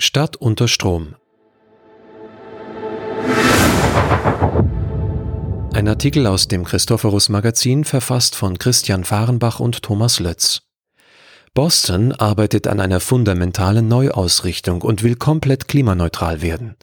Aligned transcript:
Stadt 0.00 0.36
unter 0.36 0.66
Strom. 0.66 1.14
Ein 5.72 5.86
Artikel 5.86 6.26
aus 6.26 6.48
dem 6.48 6.64
Christophorus 6.64 7.28
Magazin, 7.28 7.84
verfasst 7.84 8.34
von 8.34 8.58
Christian 8.58 9.04
Fahrenbach 9.04 9.60
und 9.60 9.82
Thomas 9.84 10.18
Lötz. 10.18 10.62
Boston 11.54 12.10
arbeitet 12.10 12.66
an 12.66 12.80
einer 12.80 12.98
fundamentalen 12.98 13.86
Neuausrichtung 13.86 14.82
und 14.82 15.04
will 15.04 15.14
komplett 15.14 15.68
klimaneutral 15.68 16.42
werden. 16.42 16.74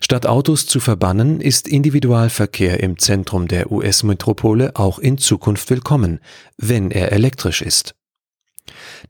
Statt 0.00 0.24
Autos 0.24 0.66
zu 0.66 0.78
verbannen, 0.78 1.40
ist 1.40 1.66
Individualverkehr 1.66 2.78
im 2.78 2.98
Zentrum 2.98 3.48
der 3.48 3.72
US-Metropole 3.72 4.76
auch 4.76 5.00
in 5.00 5.18
Zukunft 5.18 5.68
willkommen, 5.70 6.20
wenn 6.56 6.92
er 6.92 7.10
elektrisch 7.10 7.62
ist. 7.62 7.97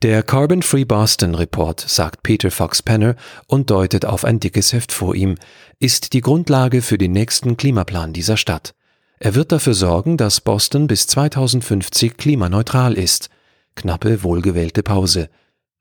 Der 0.01 0.23
Carbon 0.23 0.61
Free 0.61 0.85
Boston 0.85 1.35
Report, 1.35 1.79
sagt 1.79 2.23
Peter 2.23 2.51
Fox 2.51 2.81
Penner 2.81 3.15
und 3.47 3.69
deutet 3.69 4.05
auf 4.05 4.25
ein 4.25 4.39
dickes 4.39 4.73
Heft 4.73 4.91
vor 4.91 5.15
ihm, 5.15 5.35
ist 5.79 6.13
die 6.13 6.21
Grundlage 6.21 6.81
für 6.81 6.97
den 6.97 7.11
nächsten 7.11 7.57
Klimaplan 7.57 8.13
dieser 8.13 8.37
Stadt. 8.37 8.73
Er 9.19 9.35
wird 9.35 9.51
dafür 9.51 9.73
sorgen, 9.73 10.15
dass 10.15 10.41
Boston 10.41 10.87
bis 10.87 11.07
2050 11.07 12.17
klimaneutral 12.17 12.93
ist. 12.93 13.29
Knappe, 13.75 14.23
wohlgewählte 14.23 14.83
Pause. 14.83 15.29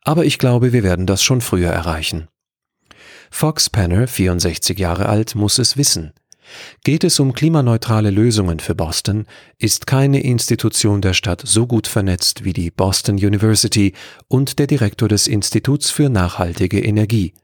Aber 0.02 0.24
ich 0.24 0.38
glaube, 0.38 0.72
wir 0.72 0.82
werden 0.82 1.06
das 1.06 1.22
schon 1.22 1.40
früher 1.40 1.70
erreichen. 1.70 2.28
Fox 3.30 3.70
Penner, 3.70 4.08
64 4.08 4.78
Jahre 4.78 5.06
alt, 5.06 5.34
muss 5.34 5.58
es 5.58 5.76
wissen. 5.76 6.12
Geht 6.84 7.04
es 7.04 7.20
um 7.20 7.32
klimaneutrale 7.32 8.10
Lösungen 8.10 8.60
für 8.60 8.74
Boston, 8.74 9.26
ist 9.58 9.86
keine 9.86 10.22
Institution 10.22 11.00
der 11.00 11.14
Stadt 11.14 11.42
so 11.44 11.66
gut 11.66 11.86
vernetzt 11.86 12.44
wie 12.44 12.52
die 12.52 12.70
Boston 12.70 13.16
University 13.16 13.94
und 14.28 14.58
der 14.58 14.66
Direktor 14.66 15.08
des 15.08 15.26
Instituts 15.26 15.90
für 15.90 16.08
nachhaltige 16.08 16.80
Energie. 16.82 17.34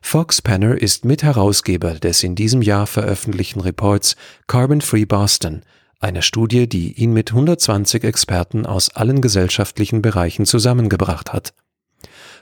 Fox 0.00 0.42
Penner 0.42 0.80
ist 0.80 1.04
Mitherausgeber 1.04 1.94
des 1.94 2.22
in 2.22 2.34
diesem 2.34 2.60
Jahr 2.60 2.86
veröffentlichten 2.86 3.62
Reports 3.62 4.16
Carbon 4.46 4.82
Free 4.82 5.06
Boston, 5.06 5.62
einer 5.98 6.22
Studie, 6.22 6.68
die 6.68 6.92
ihn 6.92 7.14
mit 7.14 7.30
120 7.30 8.04
Experten 8.04 8.66
aus 8.66 8.90
allen 8.90 9.22
gesellschaftlichen 9.22 10.02
Bereichen 10.02 10.44
zusammengebracht 10.44 11.32
hat 11.32 11.54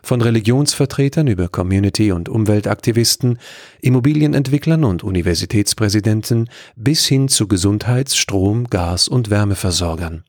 von 0.02 0.20
Religionsvertretern 0.20 1.26
über 1.26 1.48
Community- 1.48 2.12
und 2.12 2.28
Umweltaktivisten, 2.28 3.38
Immobilienentwicklern 3.80 4.84
und 4.84 5.04
Universitätspräsidenten 5.04 6.48
bis 6.76 7.06
hin 7.06 7.28
zu 7.28 7.46
Gesundheits-, 7.46 8.16
Strom-, 8.16 8.68
Gas- 8.68 9.08
und 9.08 9.30
Wärmeversorgern. 9.30 10.24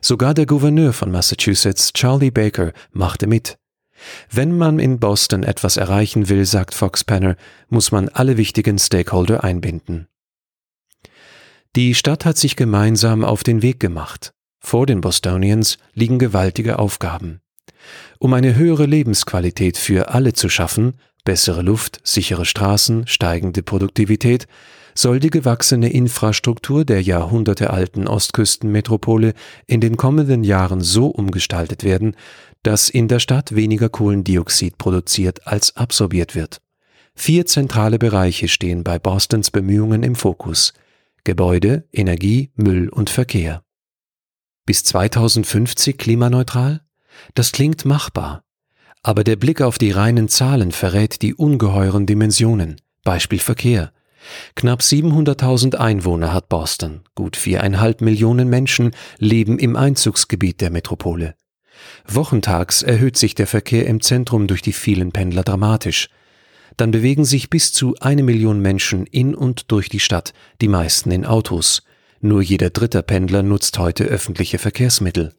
Sogar 0.00 0.34
der 0.34 0.46
Gouverneur 0.46 0.92
von 0.92 1.10
Massachusetts, 1.10 1.92
Charlie 1.92 2.30
Baker, 2.30 2.72
machte 2.92 3.26
mit. 3.26 3.58
Wenn 4.30 4.56
man 4.56 4.78
in 4.78 4.98
Boston 4.98 5.42
etwas 5.42 5.76
erreichen 5.76 6.28
will, 6.28 6.46
sagt 6.46 6.74
Fox 6.74 7.04
Penner, 7.04 7.36
muss 7.68 7.92
man 7.92 8.08
alle 8.08 8.36
wichtigen 8.36 8.78
Stakeholder 8.78 9.44
einbinden. 9.44 10.08
Die 11.76 11.94
Stadt 11.94 12.24
hat 12.24 12.36
sich 12.36 12.56
gemeinsam 12.56 13.24
auf 13.24 13.44
den 13.44 13.62
Weg 13.62 13.78
gemacht. 13.78 14.32
Vor 14.58 14.86
den 14.86 15.00
Bostonians 15.00 15.78
liegen 15.94 16.18
gewaltige 16.18 16.78
Aufgaben. 16.78 17.40
Um 18.22 18.34
eine 18.34 18.54
höhere 18.54 18.84
Lebensqualität 18.84 19.78
für 19.78 20.10
alle 20.10 20.34
zu 20.34 20.50
schaffen, 20.50 20.92
bessere 21.24 21.62
Luft, 21.62 22.00
sichere 22.04 22.44
Straßen, 22.44 23.06
steigende 23.06 23.62
Produktivität, 23.62 24.46
soll 24.94 25.20
die 25.20 25.30
gewachsene 25.30 25.90
Infrastruktur 25.90 26.84
der 26.84 27.00
jahrhundertealten 27.00 28.06
Ostküstenmetropole 28.06 29.32
in 29.66 29.80
den 29.80 29.96
kommenden 29.96 30.44
Jahren 30.44 30.82
so 30.82 31.06
umgestaltet 31.06 31.82
werden, 31.82 32.14
dass 32.62 32.90
in 32.90 33.08
der 33.08 33.20
Stadt 33.20 33.54
weniger 33.54 33.88
Kohlendioxid 33.88 34.76
produziert 34.76 35.46
als 35.46 35.78
absorbiert 35.78 36.34
wird. 36.34 36.60
Vier 37.14 37.46
zentrale 37.46 37.98
Bereiche 37.98 38.48
stehen 38.48 38.84
bei 38.84 38.98
Bostons 38.98 39.50
Bemühungen 39.50 40.02
im 40.02 40.14
Fokus 40.14 40.74
Gebäude, 41.24 41.88
Energie, 41.90 42.50
Müll 42.54 42.90
und 42.90 43.08
Verkehr. 43.08 43.62
Bis 44.66 44.84
2050 44.84 45.96
klimaneutral? 45.96 46.82
Das 47.34 47.52
klingt 47.52 47.84
machbar, 47.84 48.42
aber 49.02 49.24
der 49.24 49.36
Blick 49.36 49.62
auf 49.62 49.78
die 49.78 49.90
reinen 49.90 50.28
Zahlen 50.28 50.72
verrät 50.72 51.22
die 51.22 51.34
ungeheuren 51.34 52.06
Dimensionen. 52.06 52.80
Beispiel 53.02 53.38
Verkehr. 53.38 53.92
Knapp 54.54 54.80
700.000 54.80 55.76
Einwohner 55.76 56.34
hat 56.34 56.50
Boston, 56.50 57.00
gut 57.14 57.36
viereinhalb 57.36 58.02
Millionen 58.02 58.48
Menschen 58.48 58.90
leben 59.18 59.58
im 59.58 59.76
Einzugsgebiet 59.76 60.60
der 60.60 60.70
Metropole. 60.70 61.34
Wochentags 62.06 62.82
erhöht 62.82 63.16
sich 63.16 63.34
der 63.34 63.46
Verkehr 63.46 63.86
im 63.86 64.02
Zentrum 64.02 64.46
durch 64.46 64.60
die 64.60 64.74
vielen 64.74 65.12
Pendler 65.12 65.44
dramatisch. 65.44 66.10
Dann 66.76 66.90
bewegen 66.90 67.24
sich 67.24 67.48
bis 67.48 67.72
zu 67.72 67.94
eine 68.00 68.22
Million 68.22 68.60
Menschen 68.60 69.06
in 69.06 69.34
und 69.34 69.72
durch 69.72 69.88
die 69.88 70.00
Stadt, 70.00 70.34
die 70.60 70.68
meisten 70.68 71.10
in 71.10 71.24
Autos. 71.24 71.82
Nur 72.20 72.42
jeder 72.42 72.68
dritte 72.68 73.02
Pendler 73.02 73.42
nutzt 73.42 73.78
heute 73.78 74.04
öffentliche 74.04 74.58
Verkehrsmittel. 74.58 75.32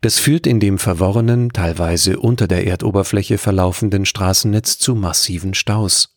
Das 0.00 0.18
führt 0.18 0.46
in 0.46 0.60
dem 0.60 0.78
verworrenen, 0.78 1.52
teilweise 1.52 2.18
unter 2.18 2.46
der 2.48 2.66
Erdoberfläche 2.66 3.38
verlaufenden 3.38 4.06
Straßennetz 4.06 4.78
zu 4.78 4.94
massiven 4.94 5.54
Staus. 5.54 6.14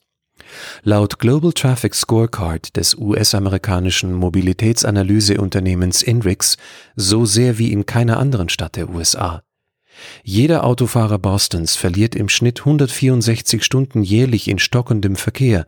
Laut 0.83 1.19
Global 1.19 1.53
Traffic 1.53 1.95
Scorecard 1.95 2.75
des 2.75 2.95
US-amerikanischen 2.95 4.13
Mobilitätsanalyseunternehmens 4.13 6.01
Inrix 6.01 6.57
so 6.95 7.25
sehr 7.25 7.57
wie 7.57 7.71
in 7.71 7.85
keiner 7.85 8.17
anderen 8.17 8.49
Stadt 8.49 8.75
der 8.75 8.89
USA. 8.89 9.43
Jeder 10.23 10.63
Autofahrer 10.63 11.19
Bostons 11.19 11.75
verliert 11.75 12.15
im 12.15 12.29
Schnitt 12.29 12.61
164 12.61 13.63
Stunden 13.63 14.03
jährlich 14.03 14.47
in 14.47 14.57
stockendem 14.57 15.15
Verkehr, 15.15 15.65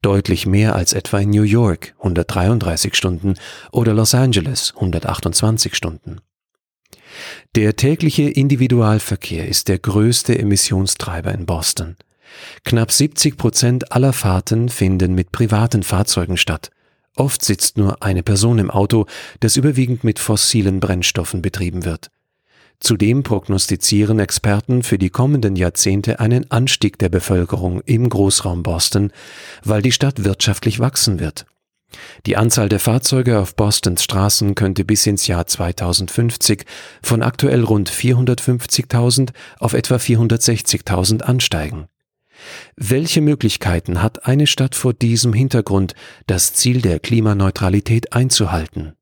deutlich 0.00 0.46
mehr 0.46 0.74
als 0.74 0.92
etwa 0.92 1.18
in 1.18 1.30
New 1.30 1.42
York 1.42 1.94
133 1.98 2.94
Stunden 2.94 3.34
oder 3.72 3.92
Los 3.92 4.14
Angeles 4.14 4.72
128 4.74 5.74
Stunden. 5.74 6.20
Der 7.54 7.76
tägliche 7.76 8.24
Individualverkehr 8.24 9.46
ist 9.46 9.68
der 9.68 9.78
größte 9.78 10.38
Emissionstreiber 10.38 11.32
in 11.32 11.46
Boston. 11.46 11.96
Knapp 12.64 12.90
70 12.90 13.36
Prozent 13.36 13.92
aller 13.92 14.12
Fahrten 14.12 14.68
finden 14.68 15.14
mit 15.14 15.32
privaten 15.32 15.82
Fahrzeugen 15.82 16.36
statt. 16.36 16.70
Oft 17.16 17.44
sitzt 17.44 17.78
nur 17.78 18.02
eine 18.02 18.22
Person 18.22 18.58
im 18.58 18.70
Auto, 18.70 19.06
das 19.40 19.56
überwiegend 19.56 20.02
mit 20.02 20.18
fossilen 20.18 20.80
Brennstoffen 20.80 21.42
betrieben 21.42 21.84
wird. 21.84 22.10
Zudem 22.80 23.22
prognostizieren 23.22 24.18
Experten 24.18 24.82
für 24.82 24.98
die 24.98 25.10
kommenden 25.10 25.56
Jahrzehnte 25.56 26.18
einen 26.20 26.50
Anstieg 26.50 26.98
der 26.98 27.08
Bevölkerung 27.08 27.80
im 27.86 28.08
Großraum 28.08 28.62
Boston, 28.62 29.12
weil 29.62 29.80
die 29.80 29.92
Stadt 29.92 30.24
wirtschaftlich 30.24 30.80
wachsen 30.80 31.20
wird. 31.20 31.46
Die 32.26 32.36
Anzahl 32.36 32.68
der 32.68 32.80
Fahrzeuge 32.80 33.38
auf 33.38 33.54
Bostons 33.54 34.02
Straßen 34.02 34.54
könnte 34.54 34.84
bis 34.84 35.06
ins 35.06 35.26
Jahr 35.26 35.46
2050 35.46 36.64
von 37.02 37.22
aktuell 37.22 37.64
rund 37.64 37.90
450.000 37.90 39.30
auf 39.58 39.74
etwa 39.74 39.96
460.000 39.96 41.22
ansteigen. 41.22 41.86
Welche 42.76 43.20
Möglichkeiten 43.20 44.02
hat 44.02 44.26
eine 44.26 44.46
Stadt 44.46 44.74
vor 44.74 44.92
diesem 44.92 45.32
Hintergrund, 45.32 45.94
das 46.26 46.54
Ziel 46.54 46.80
der 46.80 46.98
Klimaneutralität 46.98 48.12
einzuhalten? 48.12 48.94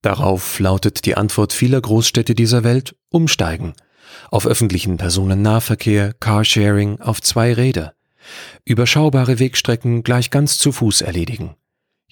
Darauf 0.00 0.58
lautet 0.58 1.04
die 1.06 1.16
Antwort 1.16 1.52
vieler 1.52 1.80
Großstädte 1.80 2.34
dieser 2.34 2.64
Welt 2.64 2.96
umsteigen. 3.08 3.74
Auf 4.30 4.46
öffentlichen 4.46 4.96
Personennahverkehr, 4.96 6.12
Carsharing, 6.14 7.00
auf 7.00 7.22
zwei 7.22 7.52
Räder. 7.52 7.94
Überschaubare 8.64 9.38
Wegstrecken 9.38 10.02
gleich 10.02 10.30
ganz 10.30 10.58
zu 10.58 10.72
Fuß 10.72 11.02
erledigen 11.02 11.56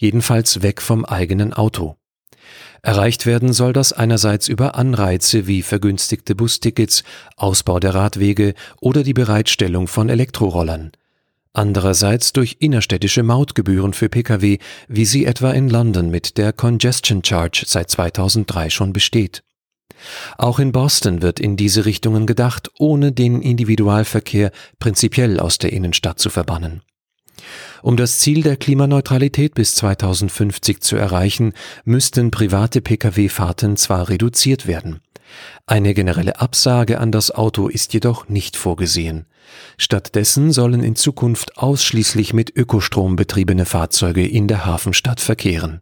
jedenfalls 0.01 0.63
weg 0.63 0.81
vom 0.81 1.05
eigenen 1.05 1.53
Auto. 1.53 1.97
Erreicht 2.83 3.27
werden 3.27 3.53
soll 3.53 3.75
das 3.75 3.93
einerseits 3.93 4.49
über 4.49 4.75
Anreize 4.75 5.47
wie 5.47 5.63
vergünstigte 5.63 6.35
Bustickets, 6.35 7.05
Ausbau 7.37 7.79
der 7.79 7.95
Radwege 7.95 8.55
oder 8.81 9.03
die 9.03 9.13
Bereitstellung 9.13 9.87
von 9.87 10.09
Elektrorollern. 10.09 10.93
Andererseits 11.53 12.33
durch 12.33 12.57
innerstädtische 12.61 13.23
Mautgebühren 13.23 13.93
für 13.93 14.09
Pkw, 14.09 14.59
wie 14.89 15.05
sie 15.05 15.27
etwa 15.27 15.51
in 15.51 15.69
London 15.69 16.09
mit 16.09 16.39
der 16.39 16.53
Congestion 16.53 17.23
Charge 17.23 17.65
seit 17.67 17.91
2003 17.91 18.71
schon 18.71 18.93
besteht. 18.93 19.43
Auch 20.39 20.59
in 20.59 20.73
Boston 20.73 21.21
wird 21.21 21.41
in 21.41 21.57
diese 21.57 21.85
Richtungen 21.85 22.27
gedacht, 22.27 22.71
ohne 22.79 23.13
den 23.13 23.43
Individualverkehr 23.43 24.53
prinzipiell 24.79 25.39
aus 25.39 25.59
der 25.59 25.73
Innenstadt 25.73 26.19
zu 26.19 26.31
verbannen. 26.31 26.83
Um 27.83 27.97
das 27.97 28.19
Ziel 28.19 28.43
der 28.43 28.57
Klimaneutralität 28.57 29.55
bis 29.55 29.75
2050 29.77 30.81
zu 30.81 30.97
erreichen, 30.97 31.53
müssten 31.85 32.31
private 32.31 32.81
Pkw-Fahrten 32.81 33.77
zwar 33.77 34.09
reduziert 34.09 34.67
werden. 34.67 35.01
Eine 35.67 35.95
generelle 35.95 36.41
Absage 36.41 36.99
an 36.99 37.13
das 37.13 37.31
Auto 37.31 37.69
ist 37.69 37.95
jedoch 37.95 38.29
nicht 38.29 38.57
vorgesehen. 38.57 39.27
Stattdessen 39.77 40.53
sollen 40.53 40.83
in 40.83 40.97
Zukunft 40.97 41.59
ausschließlich 41.59 42.33
mit 42.33 42.57
Ökostrom 42.57 43.17
betriebene 43.17 43.65
Fahrzeuge 43.65 44.27
in 44.27 44.49
der 44.49 44.65
Hafenstadt 44.65 45.21
verkehren. 45.21 45.81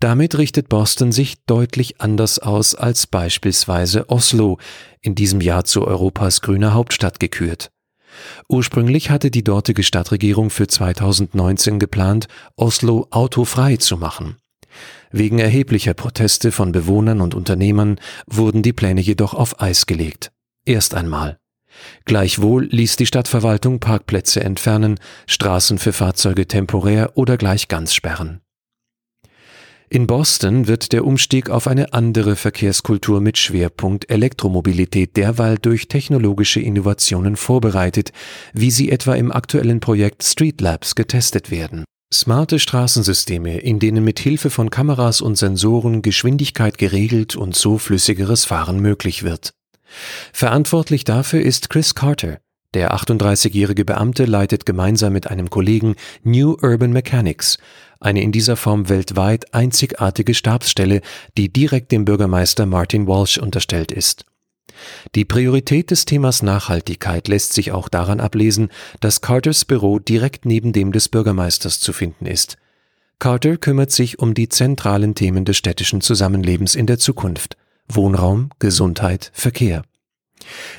Damit 0.00 0.36
richtet 0.36 0.68
Boston 0.68 1.12
sich 1.12 1.44
deutlich 1.46 2.00
anders 2.00 2.38
aus 2.38 2.74
als 2.74 3.06
beispielsweise 3.06 4.10
Oslo, 4.10 4.58
in 5.00 5.14
diesem 5.14 5.40
Jahr 5.40 5.64
zu 5.64 5.86
Europas 5.86 6.40
grüner 6.40 6.74
Hauptstadt 6.74 7.20
gekürt. 7.20 7.70
Ursprünglich 8.48 9.10
hatte 9.10 9.30
die 9.30 9.44
dortige 9.44 9.82
Stadtregierung 9.82 10.50
für 10.50 10.66
2019 10.66 11.78
geplant, 11.78 12.28
Oslo 12.56 13.06
autofrei 13.10 13.76
zu 13.76 13.96
machen. 13.96 14.36
Wegen 15.10 15.38
erheblicher 15.38 15.94
Proteste 15.94 16.50
von 16.50 16.72
Bewohnern 16.72 17.20
und 17.20 17.34
Unternehmern 17.34 18.00
wurden 18.26 18.62
die 18.62 18.72
Pläne 18.72 19.00
jedoch 19.00 19.34
auf 19.34 19.60
Eis 19.60 19.86
gelegt. 19.86 20.32
Erst 20.64 20.94
einmal. 20.94 21.38
Gleichwohl 22.04 22.66
ließ 22.66 22.96
die 22.96 23.06
Stadtverwaltung 23.06 23.80
Parkplätze 23.80 24.42
entfernen, 24.42 24.98
Straßen 25.26 25.78
für 25.78 25.92
Fahrzeuge 25.92 26.46
temporär 26.46 27.12
oder 27.16 27.36
gleich 27.36 27.68
ganz 27.68 27.94
sperren. 27.94 28.40
In 29.94 30.08
Boston 30.08 30.66
wird 30.66 30.92
der 30.92 31.04
Umstieg 31.04 31.50
auf 31.50 31.68
eine 31.68 31.92
andere 31.92 32.34
Verkehrskultur 32.34 33.20
mit 33.20 33.38
Schwerpunkt 33.38 34.10
Elektromobilität 34.10 35.16
derweil 35.16 35.56
durch 35.56 35.86
technologische 35.86 36.58
Innovationen 36.58 37.36
vorbereitet, 37.36 38.10
wie 38.52 38.72
sie 38.72 38.90
etwa 38.90 39.14
im 39.14 39.30
aktuellen 39.30 39.78
Projekt 39.78 40.24
Streetlabs 40.24 40.96
getestet 40.96 41.52
werden. 41.52 41.84
Smarte 42.12 42.58
Straßensysteme, 42.58 43.58
in 43.58 43.78
denen 43.78 44.02
mit 44.02 44.18
Hilfe 44.18 44.50
von 44.50 44.68
Kameras 44.68 45.20
und 45.20 45.36
Sensoren 45.36 46.02
Geschwindigkeit 46.02 46.76
geregelt 46.76 47.36
und 47.36 47.54
so 47.54 47.78
flüssigeres 47.78 48.44
Fahren 48.44 48.80
möglich 48.80 49.22
wird. 49.22 49.52
Verantwortlich 50.32 51.04
dafür 51.04 51.40
ist 51.40 51.70
Chris 51.70 51.94
Carter. 51.94 52.38
Der 52.74 52.92
38-jährige 52.92 53.84
Beamte 53.84 54.24
leitet 54.24 54.66
gemeinsam 54.66 55.12
mit 55.12 55.28
einem 55.30 55.48
Kollegen 55.48 55.94
New 56.24 56.56
Urban 56.60 56.92
Mechanics, 56.92 57.58
eine 58.00 58.20
in 58.20 58.32
dieser 58.32 58.56
Form 58.56 58.88
weltweit 58.88 59.54
einzigartige 59.54 60.34
Stabsstelle, 60.34 61.00
die 61.36 61.52
direkt 61.52 61.92
dem 61.92 62.04
Bürgermeister 62.04 62.66
Martin 62.66 63.06
Walsh 63.06 63.38
unterstellt 63.38 63.92
ist. 63.92 64.26
Die 65.14 65.24
Priorität 65.24 65.92
des 65.92 66.04
Themas 66.04 66.42
Nachhaltigkeit 66.42 67.28
lässt 67.28 67.52
sich 67.52 67.70
auch 67.70 67.88
daran 67.88 68.18
ablesen, 68.18 68.70
dass 68.98 69.20
Carters 69.20 69.64
Büro 69.64 70.00
direkt 70.00 70.44
neben 70.44 70.72
dem 70.72 70.90
des 70.90 71.08
Bürgermeisters 71.08 71.78
zu 71.78 71.92
finden 71.92 72.26
ist. 72.26 72.56
Carter 73.20 73.56
kümmert 73.56 73.92
sich 73.92 74.18
um 74.18 74.34
die 74.34 74.48
zentralen 74.48 75.14
Themen 75.14 75.44
des 75.44 75.56
städtischen 75.56 76.00
Zusammenlebens 76.00 76.74
in 76.74 76.86
der 76.86 76.98
Zukunft 76.98 77.56
Wohnraum, 77.86 78.50
Gesundheit, 78.58 79.30
Verkehr. 79.32 79.84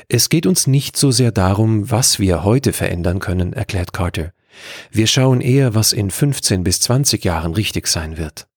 Es 0.09 0.29
geht 0.29 0.45
uns 0.45 0.67
nicht 0.67 0.97
so 0.97 1.11
sehr 1.11 1.31
darum, 1.31 1.89
was 1.91 2.19
wir 2.19 2.43
heute 2.43 2.73
verändern 2.73 3.19
können, 3.19 3.53
erklärt 3.53 3.93
Carter. 3.93 4.31
Wir 4.91 5.07
schauen 5.07 5.41
eher, 5.41 5.75
was 5.75 5.93
in 5.93 6.11
15 6.11 6.63
bis 6.63 6.81
20 6.81 7.23
Jahren 7.23 7.53
richtig 7.53 7.87
sein 7.87 8.17
wird. 8.17 8.47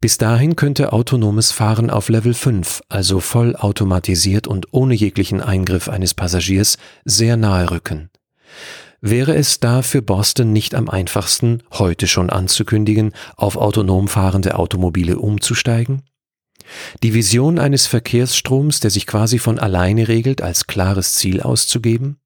Bis 0.00 0.18
dahin 0.18 0.56
könnte 0.56 0.92
autonomes 0.92 1.52
Fahren 1.52 1.88
auf 1.88 2.08
Level 2.08 2.34
5, 2.34 2.82
also 2.88 3.20
voll 3.20 3.56
automatisiert 3.56 4.46
und 4.46 4.66
ohne 4.72 4.94
jeglichen 4.94 5.40
Eingriff 5.40 5.88
eines 5.88 6.14
Passagiers, 6.14 6.76
sehr 7.04 7.36
nahe 7.36 7.70
rücken. 7.70 8.10
Wäre 9.00 9.34
es 9.34 9.60
da 9.60 9.82
für 9.82 10.02
Boston 10.02 10.52
nicht 10.52 10.74
am 10.74 10.90
einfachsten, 10.90 11.62
heute 11.72 12.06
schon 12.06 12.28
anzukündigen, 12.28 13.12
auf 13.36 13.56
autonom 13.56 14.08
fahrende 14.08 14.58
Automobile 14.58 15.18
umzusteigen? 15.18 16.02
Die 17.02 17.14
Vision 17.14 17.58
eines 17.58 17.86
Verkehrsstroms, 17.86 18.80
der 18.80 18.90
sich 18.90 19.06
quasi 19.06 19.38
von 19.38 19.58
alleine 19.58 20.08
regelt, 20.08 20.42
als 20.42 20.66
klares 20.66 21.14
Ziel 21.14 21.40
auszugeben? 21.40 22.18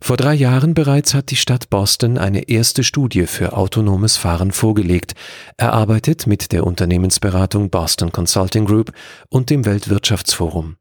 Vor 0.00 0.16
drei 0.16 0.34
Jahren 0.34 0.74
bereits 0.74 1.14
hat 1.14 1.30
die 1.30 1.36
Stadt 1.36 1.70
Boston 1.70 2.18
eine 2.18 2.48
erste 2.48 2.82
Studie 2.82 3.26
für 3.26 3.56
autonomes 3.56 4.16
Fahren 4.16 4.50
vorgelegt, 4.50 5.14
erarbeitet 5.56 6.26
mit 6.26 6.50
der 6.50 6.66
Unternehmensberatung 6.66 7.70
Boston 7.70 8.10
Consulting 8.10 8.64
Group 8.64 8.92
und 9.28 9.48
dem 9.48 9.64
Weltwirtschaftsforum. 9.64 10.76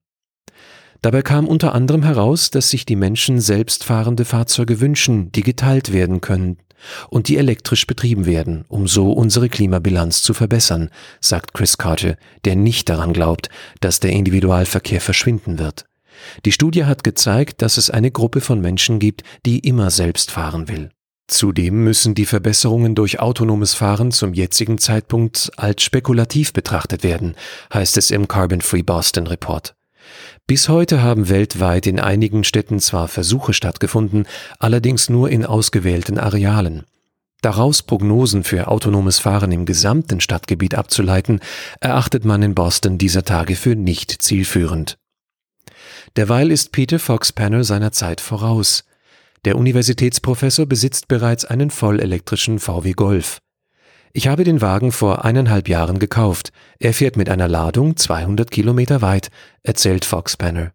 Dabei 1.04 1.22
kam 1.22 1.48
unter 1.48 1.75
anderem 1.75 2.02
heraus, 2.02 2.50
dass 2.50 2.72
sich 2.72 2.86
die 2.86 2.96
Menschen 2.96 3.40
selbstfahrende 3.40 4.25
Fahrzeuge 4.25 4.80
wünschen, 4.80 5.31
die 5.31 5.44
geteilt 5.44 5.94
werden 5.94 6.22
können 6.22 6.57
und 7.10 7.28
die 7.28 7.38
elektrisch 7.38 7.88
betrieben 7.88 8.25
werden, 8.25 8.66
um 8.68 8.88
so 8.88 9.12
unsere 9.12 9.50
Klimabilanz 9.50 10.22
zu 10.22 10.33
verbessern, 10.33 10.89
sagt 11.19 11.54
Chris 11.54 11.78
Carter, 11.78 12.16
der 12.45 12.56
nicht 12.56 12.89
daran 12.89 13.13
glaubt, 13.13 13.50
dass 13.80 14.00
der 14.00 14.12
Individualverkehr 14.12 15.01
verschwinden 15.01 15.60
wird. 15.60 15.86
Die 16.45 16.51
Studie 16.51 16.86
hat 16.86 17.04
gezeigt, 17.04 17.62
dass 17.62 17.78
es 17.78 17.89
eine 17.89 18.12
Gruppe 18.12 18.42
von 18.42 18.62
Menschen 18.62 19.00
gibt, 19.00 19.24
die 19.45 19.60
immer 19.60 19.89
selbst 19.89 20.31
fahren 20.31 20.68
will. 20.68 20.89
Zudem 21.28 21.86
müssen 21.86 22.13
die 22.13 22.25
Verbesserungen 22.25 22.94
durch 22.94 23.19
autonomes 23.22 23.74
Fahren 23.74 24.12
zum 24.12 24.33
jetzigen 24.33 24.78
Zeitpunkt 24.78 25.50
als 25.56 25.81
spekulativ 25.81 26.51
betrachtet 26.51 27.04
werden, 27.04 27.36
heißt 27.74 27.95
es 27.95 28.12
im 28.12 28.28
Carbon 28.28 28.60
Free 28.60 28.83
Boston 28.83 29.28
Report. 29.28 29.74
Bis 30.48 30.69
heute 30.69 31.02
haben 31.02 31.30
weltweit 31.30 31.88
in 31.88 32.00
einigen 32.00 32.44
Städten 32.44 32.80
zwar 32.80 33.08
Versuche 33.08 33.54
stattgefunden, 33.54 34.25
allerdings 34.60 35.10
nur 35.10 35.30
in 35.30 35.46
ausgewählten 35.46 36.18
Arealen. 36.18 36.86
Daraus 37.42 37.81
Prognosen 37.81 38.44
für 38.44 38.68
autonomes 38.68 39.18
Fahren 39.18 39.52
im 39.52 39.66
gesamten 39.66 40.22
Stadtgebiet 40.22 40.75
abzuleiten, 40.75 41.40
erachtet 41.80 42.24
man 42.24 42.44
in 42.44 42.54
Boston 42.54 42.98
dieser 42.98 43.24
Tage 43.24 43.56
für 43.56 43.75
nicht 43.75 44.22
zielführend. 44.22 44.98
Derweil 46.16 46.52
ist 46.52 46.72
Peter 46.72 47.00
Fox 47.00 47.31
Panel 47.31 47.64
seiner 47.64 47.92
Zeit 47.92 48.22
voraus. 48.22 48.84
Der 49.46 49.57
Universitätsprofessor 49.57 50.68
besitzt 50.68 51.07
bereits 51.07 51.46
einen 51.46 51.72
vollelektrischen 51.72 52.60
VW 52.60 52.92
Golf. 52.94 53.40
Ich 54.13 54.28
habe 54.28 54.44
den 54.44 54.62
Wagen 54.62 54.92
vor 54.92 55.24
eineinhalb 55.24 55.69
Jahren 55.69 56.00
gekauft. 56.00 56.52
Er 56.80 56.94
fährt 56.94 57.16
mit 57.16 57.30
einer 57.30 57.48
Ladung 57.48 57.96
200 57.96 58.52
Kilometer 58.52 59.02
weit, 59.02 59.30
erzählt 59.63 60.06
Fox 60.06 60.36
Panel. 60.36 60.74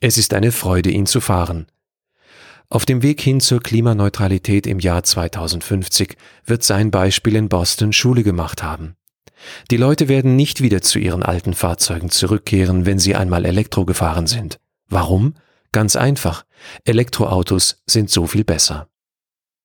Es 0.00 0.18
ist 0.18 0.34
eine 0.34 0.50
Freude, 0.50 0.90
ihn 0.90 1.06
zu 1.06 1.20
fahren. 1.20 1.66
Auf 2.68 2.86
dem 2.86 3.02
Weg 3.02 3.20
hin 3.20 3.40
zur 3.40 3.60
Klimaneutralität 3.60 4.66
im 4.66 4.80
Jahr 4.80 5.04
2050 5.04 6.16
wird 6.44 6.64
sein 6.64 6.90
Beispiel 6.90 7.36
in 7.36 7.48
Boston 7.48 7.92
Schule 7.92 8.22
gemacht 8.22 8.62
haben. 8.62 8.96
Die 9.70 9.76
Leute 9.76 10.08
werden 10.08 10.34
nicht 10.34 10.60
wieder 10.60 10.82
zu 10.82 10.98
ihren 10.98 11.22
alten 11.22 11.54
Fahrzeugen 11.54 12.10
zurückkehren, 12.10 12.86
wenn 12.86 12.98
sie 12.98 13.14
einmal 13.14 13.44
Elektro 13.44 13.84
gefahren 13.84 14.26
sind. 14.26 14.58
Warum? 14.88 15.34
Ganz 15.70 15.96
einfach. 15.96 16.44
Elektroautos 16.84 17.82
sind 17.86 18.10
so 18.10 18.26
viel 18.26 18.44
besser. 18.44 18.88